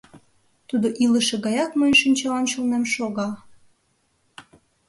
Тудо 0.69 0.87
илыше 1.03 1.35
гаяк 1.45 1.71
мыйын 1.79 1.95
шинча 2.01 2.29
ончылнем 2.39 2.83
шога. 2.93 3.29